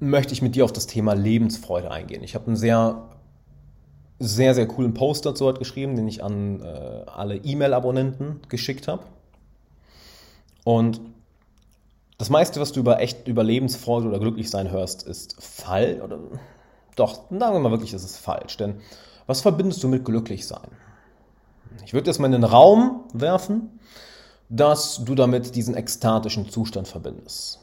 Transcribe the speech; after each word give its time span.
möchte 0.00 0.32
ich 0.32 0.42
mit 0.42 0.54
dir 0.54 0.64
auf 0.64 0.72
das 0.72 0.86
Thema 0.86 1.14
Lebensfreude 1.14 1.90
eingehen. 1.90 2.22
Ich 2.22 2.34
habe 2.34 2.46
einen 2.46 2.56
sehr, 2.56 3.08
sehr, 4.18 4.54
sehr 4.54 4.68
coolen 4.68 4.94
Post 4.94 5.26
dazu 5.26 5.46
heute 5.46 5.58
geschrieben, 5.58 5.96
den 5.96 6.08
ich 6.08 6.22
an 6.22 6.60
äh, 6.60 7.04
alle 7.06 7.36
E-Mail-Abonnenten 7.36 8.40
geschickt 8.48 8.88
habe. 8.88 9.02
Und 10.64 11.00
das 12.18 12.30
meiste, 12.30 12.60
was 12.60 12.72
du 12.72 12.80
über 12.80 13.00
echt 13.00 13.28
über 13.28 13.44
Lebensfreude 13.44 14.08
oder 14.08 14.18
glücklich 14.18 14.50
sein 14.50 14.70
hörst, 14.70 15.04
ist 15.04 15.42
falsch. 15.42 16.00
Oder 16.02 16.18
doch, 16.96 17.22
sagen 17.30 17.54
wir 17.54 17.60
mal 17.60 17.70
wirklich, 17.70 17.94
ist 17.94 18.04
es 18.04 18.16
falsch. 18.16 18.56
Denn 18.56 18.80
was 19.26 19.40
verbindest 19.40 19.82
du 19.82 19.88
mit 19.88 20.04
glücklich 20.04 20.46
sein? 20.46 20.68
Ich 21.84 21.92
würde 21.92 22.06
das 22.06 22.18
mal 22.18 22.26
in 22.26 22.32
den 22.32 22.44
Raum 22.44 23.04
werfen, 23.12 23.78
dass 24.48 25.04
du 25.04 25.14
damit 25.14 25.54
diesen 25.54 25.76
ekstatischen 25.76 26.48
Zustand 26.48 26.88
verbindest. 26.88 27.60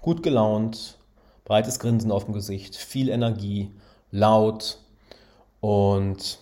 Gut 0.00 0.22
gelaunt, 0.22 0.98
breites 1.44 1.78
Grinsen 1.78 2.10
auf 2.10 2.24
dem 2.24 2.34
Gesicht, 2.34 2.76
viel 2.76 3.08
Energie, 3.08 3.72
laut 4.10 4.78
und 5.60 6.38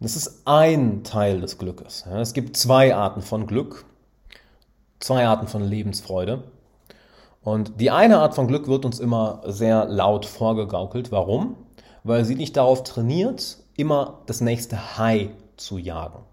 das 0.00 0.16
ist 0.16 0.42
ein 0.46 1.04
Teil 1.04 1.40
des 1.40 1.58
Glückes. 1.58 2.04
Es 2.06 2.32
gibt 2.32 2.56
zwei 2.56 2.92
Arten 2.94 3.22
von 3.22 3.46
Glück, 3.46 3.84
zwei 4.98 5.26
Arten 5.26 5.46
von 5.46 5.62
Lebensfreude. 5.62 6.42
Und 7.42 7.80
die 7.80 7.92
eine 7.92 8.18
Art 8.18 8.34
von 8.34 8.48
Glück 8.48 8.66
wird 8.66 8.84
uns 8.84 8.98
immer 8.98 9.42
sehr 9.46 9.84
laut 9.84 10.26
vorgegaukelt. 10.26 11.12
Warum? 11.12 11.56
Weil 12.02 12.24
sie 12.24 12.34
dich 12.34 12.52
darauf 12.52 12.82
trainiert, 12.82 13.58
immer 13.76 14.18
das 14.26 14.40
nächste 14.40 14.98
High 14.98 15.30
zu 15.56 15.78
jagen. 15.78 16.24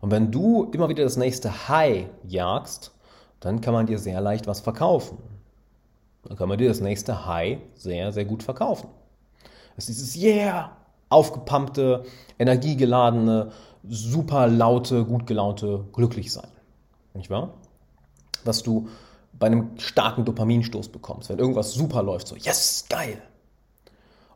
Und 0.00 0.10
wenn 0.10 0.30
du 0.30 0.70
immer 0.72 0.88
wieder 0.88 1.04
das 1.04 1.18
nächste 1.18 1.68
High 1.68 2.06
jagst, 2.24 2.92
dann 3.40 3.60
kann 3.60 3.74
man 3.74 3.86
dir 3.86 3.98
sehr 3.98 4.20
leicht 4.22 4.46
was 4.46 4.60
verkaufen. 4.60 5.18
Dann 6.24 6.36
kann 6.36 6.48
man 6.48 6.58
dir 6.58 6.68
das 6.68 6.80
nächste 6.80 7.26
High 7.26 7.58
sehr, 7.74 8.12
sehr 8.12 8.24
gut 8.24 8.42
verkaufen. 8.42 8.88
Das 9.76 9.88
ist 9.88 9.98
dieses 9.98 10.16
Yeah, 10.16 10.76
aufgepumpte, 11.08 12.04
energiegeladene, 12.38 13.52
super 13.88 14.46
laute, 14.46 15.04
gut 15.04 15.26
gelaunte 15.26 15.84
Glücklichsein. 15.92 16.48
Nicht 17.14 17.30
wahr? 17.30 17.54
Was 18.44 18.62
du 18.62 18.88
bei 19.38 19.46
einem 19.46 19.78
starken 19.78 20.24
Dopaminstoß 20.24 20.88
bekommst, 20.88 21.28
wenn 21.28 21.38
irgendwas 21.38 21.72
super 21.72 22.02
läuft, 22.02 22.28
so 22.28 22.36
yes, 22.36 22.86
geil. 22.88 23.20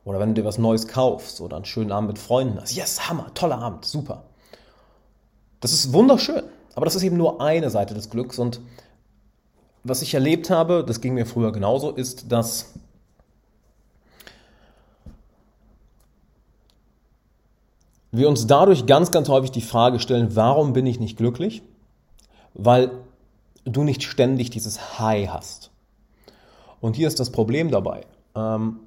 Oder 0.04 0.20
wenn 0.20 0.34
du 0.34 0.42
dir 0.42 0.46
was 0.46 0.58
Neues 0.58 0.88
kaufst 0.88 1.40
oder 1.40 1.56
einen 1.56 1.64
schönen 1.64 1.92
Abend 1.92 2.08
mit 2.08 2.18
Freunden 2.18 2.60
hast, 2.60 2.74
yes, 2.74 3.08
Hammer, 3.08 3.32
toller 3.34 3.58
Abend, 3.58 3.84
super. 3.84 4.24
Das 5.60 5.72
ist 5.72 5.92
wunderschön, 5.92 6.44
aber 6.74 6.84
das 6.84 6.94
ist 6.94 7.02
eben 7.02 7.16
nur 7.16 7.40
eine 7.40 7.70
Seite 7.70 7.94
des 7.94 8.10
Glücks 8.10 8.38
und 8.38 8.60
was 9.88 10.02
ich 10.02 10.14
erlebt 10.14 10.50
habe, 10.50 10.84
das 10.86 11.00
ging 11.00 11.14
mir 11.14 11.26
früher 11.26 11.52
genauso, 11.52 11.90
ist, 11.90 12.30
dass 12.32 12.74
wir 18.10 18.28
uns 18.28 18.46
dadurch 18.46 18.86
ganz, 18.86 19.10
ganz 19.10 19.28
häufig 19.28 19.50
die 19.50 19.60
Frage 19.60 20.00
stellen, 20.00 20.34
warum 20.34 20.72
bin 20.72 20.86
ich 20.86 20.98
nicht 20.98 21.16
glücklich? 21.16 21.62
Weil 22.54 22.90
du 23.64 23.84
nicht 23.84 24.02
ständig 24.02 24.50
dieses 24.50 24.98
High 24.98 25.28
hast. 25.28 25.70
Und 26.80 26.96
hier 26.96 27.08
ist 27.08 27.20
das 27.20 27.30
Problem 27.30 27.70
dabei. 27.70 28.06
Ähm, 28.34 28.80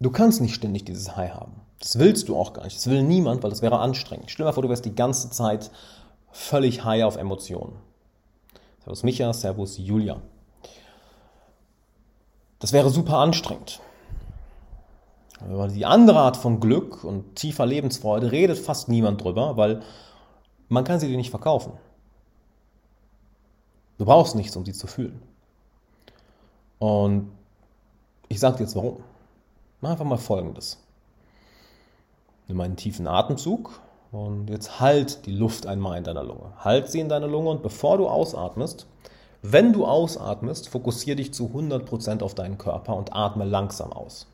du 0.00 0.10
kannst 0.10 0.40
nicht 0.40 0.54
ständig 0.54 0.84
dieses 0.84 1.16
High 1.16 1.32
haben. 1.32 1.52
Das 1.78 1.98
willst 1.98 2.28
du 2.28 2.36
auch 2.36 2.52
gar 2.52 2.64
nicht. 2.64 2.76
Das 2.76 2.88
will 2.88 3.02
niemand, 3.02 3.42
weil 3.42 3.50
das 3.50 3.62
wäre 3.62 3.78
anstrengend. 3.80 4.30
Stell 4.30 4.44
dir 4.44 4.50
mal 4.50 4.52
vor, 4.52 4.62
du 4.62 4.68
wärst 4.68 4.84
die 4.84 4.94
ganze 4.94 5.30
Zeit 5.30 5.70
völlig 6.30 6.84
high 6.84 7.04
auf 7.04 7.16
Emotionen. 7.16 7.76
Servus 8.82 9.04
Micha, 9.04 9.32
Servus 9.32 9.78
Julia. 9.78 10.20
Das 12.58 12.72
wäre 12.72 12.90
super 12.90 13.18
anstrengend. 13.18 13.80
Aber 15.40 15.68
die 15.68 15.86
andere 15.86 16.18
Art 16.18 16.36
von 16.36 16.58
Glück 16.58 17.04
und 17.04 17.36
tiefer 17.36 17.64
Lebensfreude 17.64 18.32
redet 18.32 18.58
fast 18.58 18.88
niemand 18.88 19.22
drüber, 19.22 19.56
weil 19.56 19.82
man 20.68 20.84
kann 20.84 20.98
sie 20.98 21.08
dir 21.08 21.16
nicht 21.16 21.30
verkaufen. 21.30 21.72
Du 23.98 24.04
brauchst 24.04 24.34
nichts, 24.34 24.56
um 24.56 24.64
sie 24.64 24.72
zu 24.72 24.88
fühlen. 24.88 25.22
Und 26.78 27.30
ich 28.28 28.40
sage 28.40 28.56
dir 28.56 28.64
jetzt 28.64 28.74
warum. 28.74 29.02
Mach 29.80 29.90
einfach 29.90 30.04
mal 30.04 30.16
folgendes. 30.16 30.82
Nimm 32.48 32.60
einen 32.60 32.76
tiefen 32.76 33.06
Atemzug 33.06 33.80
und 34.12 34.50
jetzt 34.50 34.78
halt 34.78 35.24
die 35.26 35.32
Luft 35.32 35.66
einmal 35.66 35.98
in 35.98 36.04
deiner 36.04 36.22
Lunge. 36.22 36.52
Halt 36.58 36.88
sie 36.88 37.00
in 37.00 37.08
deiner 37.08 37.26
Lunge 37.26 37.50
und 37.50 37.62
bevor 37.62 37.96
du 37.96 38.06
ausatmest, 38.06 38.86
wenn 39.40 39.72
du 39.72 39.86
ausatmest, 39.86 40.68
fokussiere 40.68 41.16
dich 41.16 41.34
zu 41.34 41.46
100% 41.46 42.22
auf 42.22 42.34
deinen 42.34 42.58
Körper 42.58 42.94
und 42.94 43.14
atme 43.14 43.44
langsam 43.44 43.92
aus. 43.92 44.28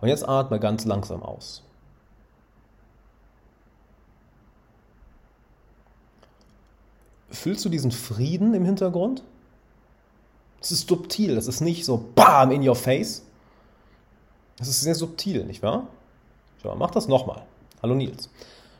Und 0.00 0.08
jetzt 0.08 0.28
atme 0.28 0.60
ganz 0.60 0.84
langsam 0.84 1.22
aus. 1.22 1.62
Fühlst 7.30 7.64
du 7.64 7.68
diesen 7.70 7.90
Frieden 7.90 8.54
im 8.54 8.64
Hintergrund? 8.64 9.22
Es 10.60 10.70
ist 10.70 10.88
subtil, 10.88 11.34
das 11.34 11.46
ist 11.46 11.60
nicht 11.60 11.84
so 11.84 12.04
BAM 12.14 12.50
in 12.52 12.66
your 12.66 12.76
face. 12.76 13.24
Das 14.58 14.68
ist 14.68 14.80
sehr 14.80 14.94
subtil, 14.94 15.44
nicht 15.44 15.62
wahr? 15.62 15.86
Schau 16.62 16.74
mach 16.76 16.90
das 16.90 17.08
nochmal. 17.08 17.42
Hallo 17.82 17.94
Nils. 17.94 18.30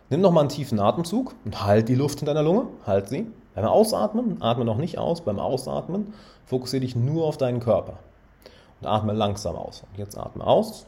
Nimm 0.09 0.21
nochmal 0.21 0.43
einen 0.43 0.51
tiefen 0.51 0.79
Atemzug 0.79 1.35
und 1.45 1.65
halt 1.65 1.89
die 1.89 1.95
Luft 1.95 2.21
in 2.21 2.27
deiner 2.27 2.43
Lunge. 2.43 2.69
Halt 2.87 3.09
sie. 3.09 3.27
Beim 3.55 3.65
Ausatmen, 3.65 4.41
atme 4.41 4.65
noch 4.65 4.77
nicht 4.77 4.99
aus. 4.99 5.23
Beim 5.23 5.39
Ausatmen 5.39 6.15
fokussiere 6.45 6.83
dich 6.83 6.95
nur 6.95 7.27
auf 7.27 7.39
deinen 7.39 7.61
Körper. 7.61 7.99
Und 8.81 8.87
atme 8.87 9.13
langsam 9.13 9.57
aus. 9.57 9.83
Und 9.91 9.99
jetzt 9.99 10.17
atme 10.17 10.47
aus. 10.47 10.87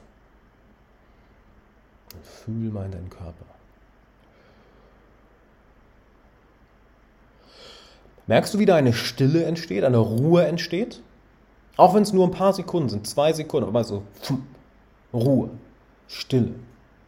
Und 2.15 2.25
fühl 2.25 2.71
mal 2.71 2.87
in 2.87 2.93
deinen 2.93 3.11
Körper. 3.11 3.45
Merkst 8.27 8.53
du, 8.53 8.59
wie 8.59 8.67
da 8.67 8.77
eine 8.77 8.93
Stille 8.93 9.45
entsteht, 9.45 9.85
eine 9.85 9.99
Ruhe 9.99 10.45
entsteht? 10.47 11.03
Auch 11.79 11.95
wenn 11.95 12.03
es 12.03 12.13
nur 12.13 12.27
ein 12.27 12.31
paar 12.31 12.53
Sekunden 12.53 12.91
sind, 12.91 13.07
zwei 13.07 13.33
Sekunden, 13.33 13.69
aber 13.69 13.85
so 13.85 14.03
Ruhe, 15.15 15.49
Stille, 16.09 16.55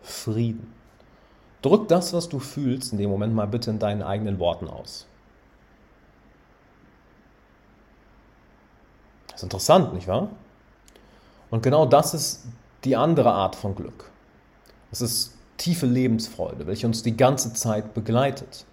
Frieden. 0.01 0.80
Drück 1.63 1.89
das, 1.89 2.13
was 2.13 2.29
du 2.29 2.39
fühlst, 2.39 2.93
in 2.93 2.99
dem 2.99 3.11
Moment 3.11 3.35
mal 3.35 3.47
bitte 3.47 3.71
in 3.71 3.79
deinen 3.79 4.03
eigenen 4.03 4.39
Worten 4.39 4.69
aus. 4.69 5.07
Das 9.29 9.37
ist 9.37 9.43
interessant, 9.43 9.95
nicht 9.95 10.09
wahr? 10.09 10.29
Und 11.51 11.63
genau 11.63 11.87
das 11.87 12.15
ist 12.15 12.45
die 12.85 12.97
andere 12.97 13.33
Art 13.33 13.57
von 13.57 13.75
Glück. 13.75 14.11
Es 14.91 15.01
ist 15.01 15.35
tiefe 15.57 15.87
Lebensfreude, 15.87 16.67
welche 16.67 16.87
uns 16.87 17.03
die 17.03 17.17
ganze 17.17 17.53
Zeit 17.53 17.93
begleitet. 17.93 18.65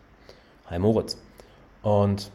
Hi 0.70 0.80
Moritz. 0.80 1.18
Und 1.82 2.32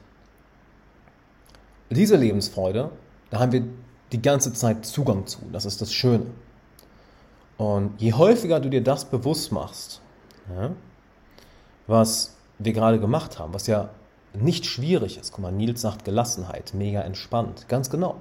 diese 1.91 2.17
Lebensfreude, 2.17 2.91
da 3.31 3.41
haben 3.41 3.53
wir 3.53 3.65
die 4.13 4.21
ganze 4.21 4.53
Zeit 4.53 4.85
Zugang 4.85 5.27
zu. 5.27 5.39
Das 5.53 5.65
ist 5.65 5.81
das 5.81 5.93
Schöne. 5.93 6.27
Und 7.57 8.01
je 8.01 8.13
häufiger 8.13 8.61
du 8.61 8.69
dir 8.69 8.83
das 8.83 9.05
bewusst 9.05 9.53
machst, 9.53 10.01
ja, 10.49 10.71
was 11.87 12.37
wir 12.59 12.73
gerade 12.73 13.01
gemacht 13.01 13.39
haben, 13.39 13.55
was 13.55 13.67
ja 13.67 13.91
nicht 14.35 14.67
schwierig 14.67 15.19
ist. 15.19 15.33
Guck 15.33 15.43
mal, 15.43 15.53
Nils 15.53 15.81
sagt 15.81 16.05
Gelassenheit, 16.05 16.73
mega 16.75 17.01
entspannt. 17.03 17.67
Ganz 17.69 17.91
genau. 17.91 18.17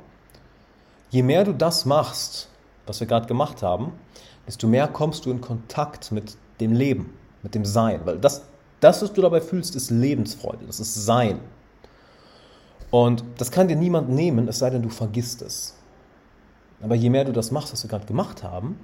Je 1.09 1.23
mehr 1.23 1.43
du 1.43 1.53
das 1.53 1.85
machst, 1.85 2.49
was 2.85 2.99
wir 2.99 3.07
gerade 3.07 3.27
gemacht 3.27 3.61
haben, 3.61 3.93
desto 4.47 4.67
mehr 4.67 4.87
kommst 4.87 5.25
du 5.25 5.31
in 5.31 5.41
Kontakt 5.41 6.11
mit 6.11 6.37
dem 6.59 6.73
Leben, 6.73 7.13
mit 7.43 7.55
dem 7.55 7.65
Sein. 7.65 8.01
Weil 8.05 8.17
das, 8.17 8.43
das 8.79 9.01
was 9.01 9.13
du 9.13 9.21
dabei 9.21 9.41
fühlst, 9.41 9.75
ist 9.75 9.89
Lebensfreude, 9.89 10.65
das 10.65 10.79
ist 10.79 10.93
Sein. 10.93 11.39
Und 12.89 13.23
das 13.37 13.51
kann 13.51 13.67
dir 13.67 13.77
niemand 13.77 14.09
nehmen, 14.09 14.47
es 14.47 14.59
sei 14.59 14.69
denn, 14.69 14.81
du 14.81 14.89
vergisst 14.89 15.41
es. 15.41 15.75
Aber 16.81 16.95
je 16.95 17.09
mehr 17.09 17.25
du 17.25 17.31
das 17.31 17.51
machst, 17.51 17.72
was 17.72 17.84
wir 17.84 17.90
gerade 17.90 18.05
gemacht 18.05 18.43
haben, 18.43 18.78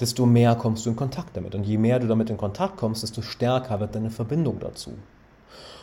desto 0.00 0.26
mehr 0.26 0.54
kommst 0.54 0.86
du 0.86 0.90
in 0.90 0.96
Kontakt 0.96 1.36
damit. 1.36 1.54
Und 1.54 1.64
je 1.64 1.78
mehr 1.78 1.98
du 1.98 2.06
damit 2.06 2.30
in 2.30 2.36
Kontakt 2.36 2.76
kommst, 2.76 3.02
desto 3.02 3.22
stärker 3.22 3.80
wird 3.80 3.94
deine 3.94 4.10
Verbindung 4.10 4.58
dazu. 4.58 4.92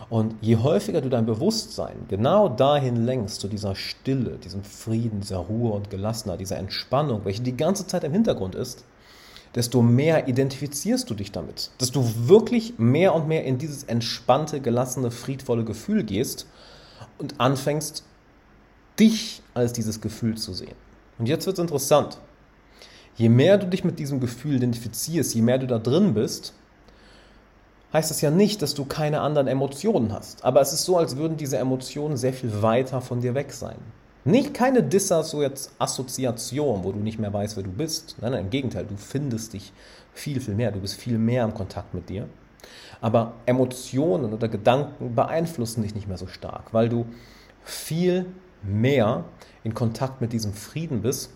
Und 0.10 0.36
je 0.42 0.58
häufiger 0.58 1.02
du 1.02 1.10
dein 1.10 1.26
Bewusstsein 1.26 2.06
genau 2.08 2.50
dahin 2.50 3.06
lenkst, 3.06 3.42
zu 3.42 3.48
dieser 3.48 3.76
Stille, 3.76 4.38
diesem 4.38 4.64
Frieden, 4.64 5.22
dieser 5.22 5.38
Ruhe 5.38 5.74
und 5.74 5.90
Gelassenheit, 5.90 6.40
dieser 6.40 6.58
Entspannung, 6.58 7.26
welche 7.26 7.42
die 7.42 7.58
ganze 7.58 7.88
Zeit 7.88 8.04
im 8.04 8.14
Hintergrund 8.14 8.56
ist, 8.56 8.86
desto 9.56 9.82
mehr 9.82 10.28
identifizierst 10.28 11.10
du 11.10 11.14
dich 11.14 11.32
damit. 11.32 11.72
Dass 11.80 11.92
du 11.92 12.06
wirklich 12.28 12.78
mehr 12.78 13.16
und 13.16 13.28
mehr 13.28 13.44
in 13.44 13.58
dieses 13.58 13.84
entspannte, 13.84 14.62
gelassene, 14.62 15.12
friedvolle 15.12 15.66
Gefühl 15.66 16.04
gehst 16.04 16.48
und 17.18 17.40
anfängst, 17.40 18.04
dich 19.00 19.42
als 19.54 19.74
dieses 19.74 20.00
Gefühl 20.00 20.38
zu 20.38 20.54
sehen. 20.54 20.76
Und 21.18 21.28
jetzt 21.28 21.46
wird 21.48 21.58
es 21.58 21.62
interessant. 21.62 22.20
Je 23.18 23.30
mehr 23.30 23.58
du 23.58 23.68
dich 23.68 23.84
mit 23.84 24.00
diesem 24.00 24.20
Gefühl 24.20 24.58
identifizierst, 24.58 25.34
je 25.34 25.42
mehr 25.42 25.58
du 25.58 25.66
da 25.66 25.80
drin 25.80 26.14
bist, 26.14 26.54
heißt 27.92 28.12
das 28.12 28.22
ja 28.22 28.30
nicht, 28.30 28.62
dass 28.62 28.76
du 28.76 28.86
keine 28.86 29.22
anderen 29.22 29.48
Emotionen 29.48 30.14
hast. 30.14 30.46
Aber 30.46 30.62
es 30.62 30.72
ist 30.72 30.86
so, 30.86 30.98
als 30.98 31.18
würden 31.18 31.36
diese 31.36 31.58
Emotionen 31.58 32.16
sehr 32.16 32.34
viel 32.34 32.62
weiter 32.62 33.02
von 33.02 33.22
dir 33.22 33.34
weg 33.34 33.54
sein. 33.54 33.78
Nicht 34.24 34.54
keine 34.54 34.84
Disassoziation, 34.84 36.84
wo 36.84 36.92
du 36.92 37.00
nicht 37.00 37.18
mehr 37.18 37.34
weißt, 37.34 37.58
wer 37.58 37.64
du 37.64 37.72
bist. 37.72 38.18
Nein, 38.22 38.34
nein, 38.34 38.46
im 38.46 38.52
Gegenteil, 38.52 38.86
du 38.86 38.98
findest 38.98 39.54
dich 39.54 39.74
viel, 40.14 40.40
viel 40.40 40.54
mehr. 40.54 40.72
Du 40.72 40.80
bist 40.80 40.96
viel 40.96 41.18
mehr 41.18 41.44
im 41.44 41.56
Kontakt 41.56 41.94
mit 41.94 42.10
dir. 42.10 42.28
Aber 43.02 43.34
Emotionen 43.46 44.34
oder 44.34 44.48
Gedanken 44.48 45.16
beeinflussen 45.16 45.82
dich 45.82 45.96
nicht 45.96 46.08
mehr 46.08 46.18
so 46.18 46.28
stark, 46.28 46.74
weil 46.74 46.90
du 46.90 47.06
viel 47.64 48.26
mehr 48.64 49.24
in 49.64 49.74
Kontakt 49.74 50.22
mit 50.22 50.34
diesem 50.34 50.54
Frieden 50.54 51.02
bist. 51.02 51.32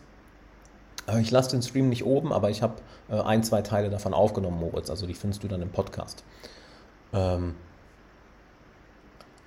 Äh, 1.08 1.22
ich 1.22 1.32
lasse 1.32 1.52
den 1.52 1.62
Stream 1.62 1.90
nicht 1.90 2.06
oben, 2.06 2.34
aber 2.34 2.50
ich 2.50 2.62
habe 2.62 2.76
äh, 3.10 3.20
ein, 3.20 3.44
zwei 3.44 3.62
Teile 3.62 3.90
davon 3.90 4.14
aufgenommen, 4.14 4.60
Moritz. 4.60 4.90
Also 4.90 5.06
die 5.06 5.14
findest 5.14 5.44
du 5.44 5.48
dann 5.48 5.62
im 5.62 5.70
Podcast. 5.70 6.24
Ähm, 7.14 7.56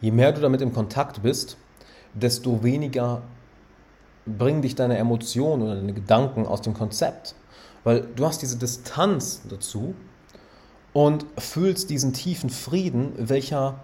je 0.00 0.10
mehr 0.10 0.32
du 0.32 0.40
damit 0.40 0.60
im 0.60 0.72
Kontakt 0.72 1.22
bist, 1.22 1.56
desto 2.14 2.62
weniger 2.62 3.22
bringen 4.26 4.62
dich 4.62 4.74
deine 4.74 4.96
Emotionen 4.98 5.62
oder 5.62 5.76
deine 5.76 5.92
Gedanken 5.92 6.46
aus 6.46 6.62
dem 6.62 6.74
Konzept. 6.74 7.34
Weil 7.84 8.06
du 8.16 8.24
hast 8.26 8.40
diese 8.40 8.56
Distanz 8.56 9.42
dazu 9.48 9.94
und 10.92 11.26
fühlst 11.38 11.90
diesen 11.90 12.12
tiefen 12.12 12.48
Frieden, 12.48 13.12
welcher, 13.16 13.80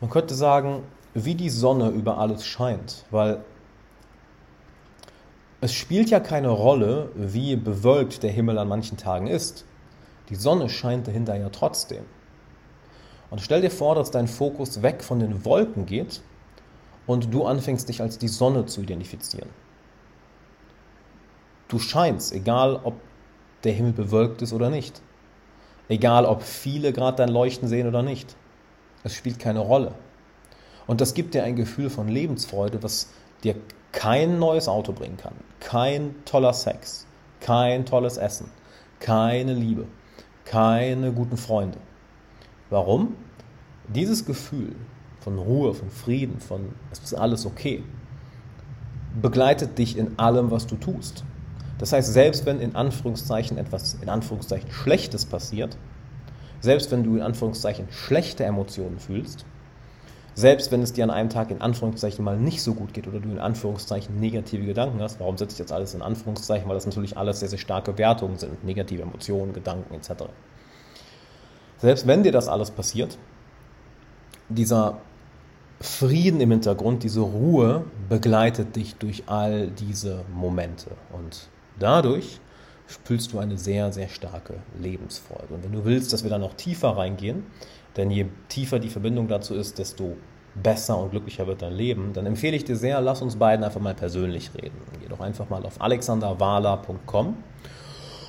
man 0.00 0.10
könnte 0.10 0.34
sagen, 0.34 0.84
wie 1.14 1.34
die 1.34 1.50
Sonne 1.50 1.88
über 1.90 2.18
alles 2.18 2.46
scheint. 2.46 3.04
Weil 3.10 3.44
es 5.64 5.72
spielt 5.72 6.10
ja 6.10 6.20
keine 6.20 6.50
Rolle, 6.50 7.10
wie 7.14 7.56
bewölkt 7.56 8.22
der 8.22 8.30
Himmel 8.30 8.58
an 8.58 8.68
manchen 8.68 8.98
Tagen 8.98 9.26
ist. 9.26 9.64
Die 10.28 10.34
Sonne 10.34 10.68
scheint 10.68 11.08
dahinter 11.08 11.36
ja 11.36 11.48
trotzdem. 11.48 12.04
Und 13.30 13.40
stell 13.40 13.62
dir 13.62 13.70
vor, 13.70 13.94
dass 13.94 14.10
dein 14.10 14.28
Fokus 14.28 14.82
weg 14.82 15.02
von 15.02 15.20
den 15.20 15.46
Wolken 15.46 15.86
geht 15.86 16.20
und 17.06 17.32
du 17.32 17.46
anfängst 17.46 17.88
dich 17.88 18.02
als 18.02 18.18
die 18.18 18.28
Sonne 18.28 18.66
zu 18.66 18.82
identifizieren. 18.82 19.48
Du 21.68 21.78
scheinst, 21.78 22.34
egal 22.34 22.78
ob 22.84 22.96
der 23.64 23.72
Himmel 23.72 23.94
bewölkt 23.94 24.42
ist 24.42 24.52
oder 24.52 24.68
nicht. 24.68 25.00
Egal 25.88 26.26
ob 26.26 26.42
viele 26.42 26.92
gerade 26.92 27.16
dein 27.16 27.30
Leuchten 27.30 27.68
sehen 27.68 27.88
oder 27.88 28.02
nicht. 28.02 28.36
Es 29.02 29.14
spielt 29.14 29.38
keine 29.38 29.60
Rolle. 29.60 29.94
Und 30.86 31.00
das 31.00 31.14
gibt 31.14 31.32
dir 31.32 31.42
ein 31.42 31.56
Gefühl 31.56 31.88
von 31.88 32.06
Lebensfreude, 32.06 32.82
was 32.82 33.08
dir 33.44 33.54
kein 33.92 34.38
neues 34.38 34.68
Auto 34.68 34.92
bringen 34.92 35.16
kann. 35.16 35.34
Kein 35.60 36.14
toller 36.24 36.52
Sex. 36.52 37.06
Kein 37.40 37.86
tolles 37.86 38.16
Essen. 38.16 38.50
Keine 39.00 39.54
Liebe. 39.54 39.86
Keine 40.44 41.12
guten 41.12 41.36
Freunde. 41.36 41.78
Warum? 42.70 43.14
Dieses 43.88 44.24
Gefühl 44.24 44.74
von 45.20 45.38
Ruhe, 45.38 45.74
von 45.74 45.90
Frieden, 45.90 46.40
von 46.40 46.74
es 46.90 46.98
ist 47.00 47.14
alles 47.14 47.46
okay, 47.46 47.82
begleitet 49.20 49.78
dich 49.78 49.96
in 49.96 50.18
allem, 50.18 50.50
was 50.50 50.66
du 50.66 50.76
tust. 50.76 51.24
Das 51.78 51.92
heißt, 51.92 52.12
selbst 52.12 52.46
wenn 52.46 52.60
in 52.60 52.76
Anführungszeichen 52.76 53.58
etwas 53.58 53.94
in 54.00 54.08
Anführungszeichen 54.08 54.70
Schlechtes 54.70 55.24
passiert, 55.26 55.76
selbst 56.60 56.90
wenn 56.90 57.04
du 57.04 57.16
in 57.16 57.22
Anführungszeichen 57.22 57.88
schlechte 57.90 58.44
Emotionen 58.44 58.98
fühlst, 58.98 59.44
selbst 60.34 60.72
wenn 60.72 60.82
es 60.82 60.92
dir 60.92 61.04
an 61.04 61.10
einem 61.10 61.30
Tag 61.30 61.50
in 61.50 61.60
Anführungszeichen 61.60 62.24
mal 62.24 62.36
nicht 62.36 62.62
so 62.62 62.74
gut 62.74 62.92
geht 62.92 63.06
oder 63.06 63.20
du 63.20 63.30
in 63.30 63.38
Anführungszeichen 63.38 64.18
negative 64.18 64.64
Gedanken 64.64 65.00
hast, 65.00 65.20
warum 65.20 65.38
setze 65.38 65.54
ich 65.54 65.58
jetzt 65.60 65.72
alles 65.72 65.94
in 65.94 66.02
Anführungszeichen, 66.02 66.68
weil 66.68 66.74
das 66.74 66.86
natürlich 66.86 67.16
alles 67.16 67.40
sehr, 67.40 67.48
sehr 67.48 67.58
starke 67.58 67.96
Wertungen 67.98 68.36
sind, 68.36 68.64
negative 68.64 69.02
Emotionen, 69.02 69.52
Gedanken 69.52 69.94
etc. 69.94 70.24
Selbst 71.78 72.06
wenn 72.06 72.22
dir 72.22 72.32
das 72.32 72.48
alles 72.48 72.70
passiert, 72.70 73.16
dieser 74.48 74.98
Frieden 75.80 76.40
im 76.40 76.50
Hintergrund, 76.50 77.02
diese 77.02 77.20
Ruhe 77.20 77.84
begleitet 78.08 78.74
dich 78.76 78.96
durch 78.96 79.24
all 79.26 79.68
diese 79.68 80.24
Momente. 80.32 80.90
Und 81.12 81.48
dadurch 81.78 82.40
fühlst 82.86 83.32
du 83.32 83.38
eine 83.38 83.58
sehr, 83.58 83.92
sehr 83.92 84.08
starke 84.08 84.54
Lebensfreude. 84.80 85.54
Und 85.54 85.64
wenn 85.64 85.72
du 85.72 85.84
willst, 85.84 86.12
dass 86.12 86.22
wir 86.22 86.30
da 86.30 86.38
noch 86.38 86.54
tiefer 86.54 86.96
reingehen, 86.96 87.44
denn 87.96 88.10
je 88.10 88.26
tiefer 88.48 88.78
die 88.78 88.88
Verbindung 88.88 89.28
dazu 89.28 89.54
ist, 89.54 89.78
desto 89.78 90.16
besser 90.54 90.98
und 90.98 91.10
glücklicher 91.10 91.46
wird 91.46 91.62
dein 91.62 91.72
Leben, 91.72 92.12
dann 92.12 92.26
empfehle 92.26 92.56
ich 92.56 92.64
dir 92.64 92.76
sehr, 92.76 93.00
lass 93.00 93.22
uns 93.22 93.36
beiden 93.36 93.64
einfach 93.64 93.80
mal 93.80 93.94
persönlich 93.94 94.50
reden. 94.54 94.76
Geh 95.00 95.08
doch 95.08 95.20
einfach 95.20 95.50
mal 95.50 95.64
auf 95.66 95.80
alexanderwala.com 95.80 97.36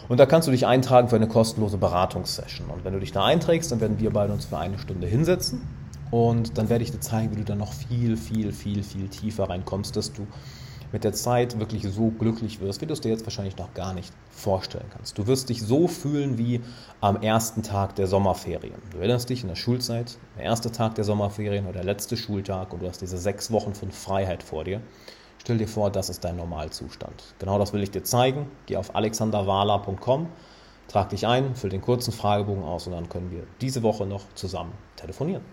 und 0.08 0.20
da 0.20 0.26
kannst 0.26 0.48
du 0.48 0.52
dich 0.52 0.66
eintragen 0.66 1.08
für 1.08 1.16
eine 1.16 1.28
kostenlose 1.28 1.78
Beratungssession. 1.78 2.70
Und 2.70 2.84
wenn 2.84 2.94
du 2.94 3.00
dich 3.00 3.12
da 3.12 3.26
einträgst, 3.26 3.72
dann 3.72 3.80
werden 3.80 4.00
wir 4.00 4.12
beide 4.12 4.34
uns 4.34 4.46
für 4.46 4.58
eine 4.58 4.80
Stunde 4.80 5.08
hinsetzen 5.08 5.62
und 6.12 6.58
dann 6.58 6.70
werde 6.70 6.84
ich 6.84 6.92
dir 6.92 7.00
zeigen, 7.00 7.32
wie 7.32 7.38
du 7.38 7.46
da 7.46 7.56
noch 7.56 7.74
viel, 7.74 8.18
viel, 8.18 8.52
viel, 8.52 8.84
viel 8.84 9.08
tiefer 9.08 9.50
reinkommst, 9.50 9.96
dass 9.96 10.14
du 10.14 10.28
mit 10.96 11.04
der 11.04 11.12
Zeit 11.12 11.60
wirklich 11.60 11.84
so 11.84 12.08
glücklich 12.08 12.62
wirst, 12.62 12.80
wie 12.80 12.86
du 12.86 12.94
es 12.94 13.02
dir 13.02 13.10
jetzt 13.10 13.26
wahrscheinlich 13.26 13.58
noch 13.58 13.74
gar 13.74 13.94
nicht 13.94 14.14
vorstellen 14.30 14.86
kannst. 14.94 15.18
Du 15.18 15.28
wirst 15.28 15.50
dich 15.50 15.62
so 15.62 15.90
fühlen 15.90 16.38
wie 16.38 16.62
am 17.02 17.22
ersten 17.22 17.64
Tag 17.64 17.96
der 17.96 18.08
Sommerferien. 18.08 18.82
Du 18.92 19.00
erinnerst 19.00 19.30
dich 19.30 19.42
in 19.42 19.50
der 19.50 19.58
Schulzeit, 19.58 20.18
der 20.38 20.46
erste 20.46 20.72
Tag 20.72 20.96
der 20.96 21.04
Sommerferien 21.04 21.66
oder 21.66 21.80
der 21.80 21.84
letzte 21.84 22.16
Schultag 22.16 22.72
und 22.72 22.82
du 22.82 22.88
hast 22.88 23.02
diese 23.02 23.18
sechs 23.18 23.52
Wochen 23.52 23.76
von 23.76 23.92
Freiheit 23.92 24.42
vor 24.42 24.64
dir. 24.64 24.80
Stell 25.40 25.58
dir 25.58 25.68
vor, 25.68 25.92
das 25.92 26.08
ist 26.08 26.24
dein 26.24 26.38
Normalzustand. 26.38 27.36
Genau 27.40 27.60
das 27.60 27.74
will 27.74 27.84
ich 27.84 27.92
dir 27.92 28.06
zeigen. 28.06 28.50
Geh 28.66 28.78
auf 28.78 28.96
alexanderwala.com, 28.96 30.30
trag 30.88 31.10
dich 31.10 31.28
ein, 31.28 31.56
füll 31.56 31.72
den 31.72 31.82
kurzen 31.82 32.14
Fragebogen 32.14 32.64
aus 32.64 32.88
und 32.88 32.94
dann 32.94 33.10
können 33.10 33.32
wir 33.32 33.44
diese 33.60 33.84
Woche 33.84 34.06
noch 34.06 34.22
zusammen 34.36 34.72
telefonieren. 34.96 35.44